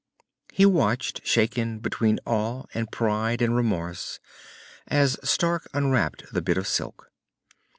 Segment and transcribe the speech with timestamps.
[0.51, 4.19] He watched, shaken between awe and pride and remorse,
[4.87, 7.11] as Stark unwrapped the bit of silk.